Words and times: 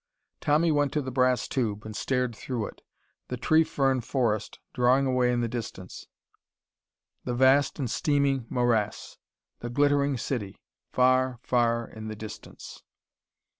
Tommy 0.39 0.71
went 0.71 0.91
to 0.93 1.01
the 1.03 1.11
brass 1.11 1.47
tube 1.47 1.85
and 1.85 1.95
stared 1.95 2.35
through 2.35 2.65
it. 2.65 2.81
The 3.27 3.37
tree 3.37 3.63
fern 3.63 4.01
forest, 4.01 4.57
drawing 4.73 5.05
away 5.05 5.31
in 5.31 5.41
the 5.41 5.47
distance. 5.47 6.07
The 7.23 7.35
vast 7.35 7.77
and 7.77 7.87
steaming 7.87 8.47
morass. 8.49 9.19
The 9.59 9.69
glittering 9.69 10.17
city, 10.17 10.63
far, 10.91 11.37
far 11.43 11.87
in 11.87 12.07
the 12.07 12.15
distance. 12.15 12.81